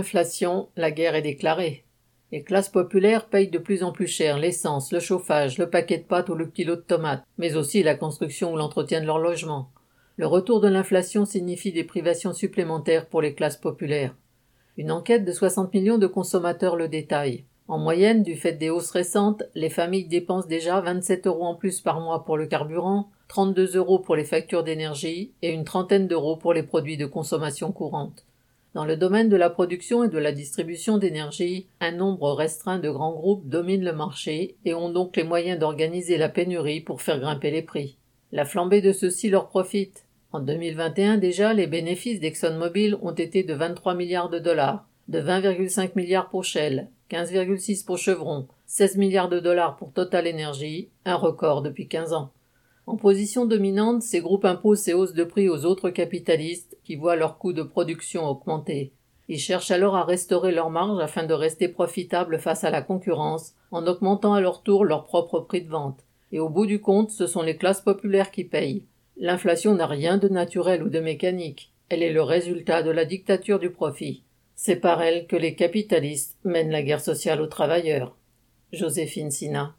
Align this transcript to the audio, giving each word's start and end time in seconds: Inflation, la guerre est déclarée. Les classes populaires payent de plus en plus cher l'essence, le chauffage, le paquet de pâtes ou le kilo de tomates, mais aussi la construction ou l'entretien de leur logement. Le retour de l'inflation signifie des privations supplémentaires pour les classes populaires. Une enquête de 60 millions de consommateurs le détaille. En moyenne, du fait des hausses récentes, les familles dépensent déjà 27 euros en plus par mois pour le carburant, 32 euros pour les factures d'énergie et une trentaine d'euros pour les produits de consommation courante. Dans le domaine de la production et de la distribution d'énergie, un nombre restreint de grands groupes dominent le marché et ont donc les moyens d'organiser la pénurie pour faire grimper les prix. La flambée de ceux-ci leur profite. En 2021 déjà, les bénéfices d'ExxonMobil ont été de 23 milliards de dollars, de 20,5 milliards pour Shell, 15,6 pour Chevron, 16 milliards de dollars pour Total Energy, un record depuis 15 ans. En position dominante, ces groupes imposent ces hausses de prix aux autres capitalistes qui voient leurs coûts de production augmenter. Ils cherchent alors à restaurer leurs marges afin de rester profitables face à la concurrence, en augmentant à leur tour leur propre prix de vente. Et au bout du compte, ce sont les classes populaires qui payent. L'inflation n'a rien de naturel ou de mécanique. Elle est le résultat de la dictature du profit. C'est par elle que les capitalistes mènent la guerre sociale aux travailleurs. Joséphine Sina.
Inflation, 0.00 0.70
la 0.78 0.90
guerre 0.90 1.14
est 1.14 1.20
déclarée. 1.20 1.84
Les 2.32 2.42
classes 2.42 2.70
populaires 2.70 3.26
payent 3.26 3.50
de 3.50 3.58
plus 3.58 3.82
en 3.82 3.92
plus 3.92 4.06
cher 4.06 4.38
l'essence, 4.38 4.92
le 4.92 4.98
chauffage, 4.98 5.58
le 5.58 5.68
paquet 5.68 5.98
de 5.98 6.04
pâtes 6.04 6.30
ou 6.30 6.34
le 6.34 6.46
kilo 6.46 6.76
de 6.76 6.80
tomates, 6.80 7.22
mais 7.36 7.54
aussi 7.54 7.82
la 7.82 7.94
construction 7.94 8.54
ou 8.54 8.56
l'entretien 8.56 9.02
de 9.02 9.06
leur 9.06 9.18
logement. 9.18 9.68
Le 10.16 10.26
retour 10.26 10.62
de 10.62 10.68
l'inflation 10.68 11.26
signifie 11.26 11.70
des 11.70 11.84
privations 11.84 12.32
supplémentaires 12.32 13.10
pour 13.10 13.20
les 13.20 13.34
classes 13.34 13.58
populaires. 13.58 14.16
Une 14.78 14.90
enquête 14.90 15.26
de 15.26 15.32
60 15.32 15.74
millions 15.74 15.98
de 15.98 16.06
consommateurs 16.06 16.76
le 16.76 16.88
détaille. 16.88 17.44
En 17.68 17.76
moyenne, 17.76 18.22
du 18.22 18.36
fait 18.36 18.54
des 18.54 18.70
hausses 18.70 18.92
récentes, 18.92 19.42
les 19.54 19.68
familles 19.68 20.08
dépensent 20.08 20.48
déjà 20.48 20.80
27 20.80 21.26
euros 21.26 21.44
en 21.44 21.56
plus 21.56 21.82
par 21.82 22.00
mois 22.00 22.24
pour 22.24 22.38
le 22.38 22.46
carburant, 22.46 23.10
32 23.28 23.76
euros 23.76 23.98
pour 23.98 24.16
les 24.16 24.24
factures 24.24 24.64
d'énergie 24.64 25.34
et 25.42 25.50
une 25.50 25.64
trentaine 25.64 26.08
d'euros 26.08 26.36
pour 26.36 26.54
les 26.54 26.62
produits 26.62 26.96
de 26.96 27.04
consommation 27.04 27.70
courante. 27.70 28.24
Dans 28.72 28.84
le 28.84 28.96
domaine 28.96 29.28
de 29.28 29.36
la 29.36 29.50
production 29.50 30.04
et 30.04 30.08
de 30.08 30.18
la 30.18 30.30
distribution 30.30 30.96
d'énergie, 30.96 31.66
un 31.80 31.90
nombre 31.90 32.30
restreint 32.32 32.78
de 32.78 32.88
grands 32.88 33.14
groupes 33.14 33.48
dominent 33.48 33.84
le 33.84 33.92
marché 33.92 34.54
et 34.64 34.74
ont 34.74 34.90
donc 34.90 35.16
les 35.16 35.24
moyens 35.24 35.58
d'organiser 35.58 36.16
la 36.16 36.28
pénurie 36.28 36.80
pour 36.80 37.02
faire 37.02 37.18
grimper 37.18 37.50
les 37.50 37.62
prix. 37.62 37.96
La 38.30 38.44
flambée 38.44 38.80
de 38.80 38.92
ceux-ci 38.92 39.28
leur 39.28 39.48
profite. 39.48 40.06
En 40.30 40.38
2021 40.38 41.16
déjà, 41.16 41.52
les 41.52 41.66
bénéfices 41.66 42.20
d'ExxonMobil 42.20 42.96
ont 43.02 43.10
été 43.10 43.42
de 43.42 43.54
23 43.54 43.94
milliards 43.94 44.30
de 44.30 44.38
dollars, 44.38 44.86
de 45.08 45.20
20,5 45.20 45.90
milliards 45.96 46.28
pour 46.28 46.44
Shell, 46.44 46.88
15,6 47.10 47.84
pour 47.84 47.98
Chevron, 47.98 48.46
16 48.66 48.98
milliards 48.98 49.28
de 49.28 49.40
dollars 49.40 49.76
pour 49.76 49.92
Total 49.92 50.28
Energy, 50.28 50.90
un 51.04 51.16
record 51.16 51.62
depuis 51.62 51.88
15 51.88 52.12
ans. 52.12 52.30
En 52.90 52.96
position 52.96 53.46
dominante, 53.46 54.02
ces 54.02 54.18
groupes 54.18 54.44
imposent 54.44 54.80
ces 54.80 54.94
hausses 54.94 55.14
de 55.14 55.22
prix 55.22 55.48
aux 55.48 55.64
autres 55.64 55.90
capitalistes 55.90 56.76
qui 56.82 56.96
voient 56.96 57.14
leurs 57.14 57.38
coûts 57.38 57.52
de 57.52 57.62
production 57.62 58.26
augmenter. 58.28 58.90
Ils 59.28 59.38
cherchent 59.38 59.70
alors 59.70 59.94
à 59.94 60.02
restaurer 60.02 60.50
leurs 60.50 60.70
marges 60.70 61.00
afin 61.00 61.22
de 61.22 61.32
rester 61.32 61.68
profitables 61.68 62.40
face 62.40 62.64
à 62.64 62.70
la 62.70 62.82
concurrence, 62.82 63.54
en 63.70 63.86
augmentant 63.86 64.34
à 64.34 64.40
leur 64.40 64.64
tour 64.64 64.84
leur 64.84 65.04
propre 65.04 65.38
prix 65.38 65.62
de 65.62 65.70
vente. 65.70 66.00
Et 66.32 66.40
au 66.40 66.48
bout 66.48 66.66
du 66.66 66.80
compte, 66.80 67.12
ce 67.12 67.28
sont 67.28 67.42
les 67.42 67.56
classes 67.56 67.80
populaires 67.80 68.32
qui 68.32 68.42
payent. 68.42 68.82
L'inflation 69.16 69.76
n'a 69.76 69.86
rien 69.86 70.18
de 70.18 70.28
naturel 70.28 70.82
ou 70.82 70.88
de 70.88 70.98
mécanique. 70.98 71.72
Elle 71.90 72.02
est 72.02 72.12
le 72.12 72.22
résultat 72.22 72.82
de 72.82 72.90
la 72.90 73.04
dictature 73.04 73.60
du 73.60 73.70
profit. 73.70 74.24
C'est 74.56 74.80
par 74.80 75.00
elle 75.00 75.28
que 75.28 75.36
les 75.36 75.54
capitalistes 75.54 76.38
mènent 76.42 76.72
la 76.72 76.82
guerre 76.82 77.00
sociale 77.00 77.40
aux 77.40 77.46
travailleurs. 77.46 78.16
Joséphine 78.72 79.30
Sina. 79.30 79.68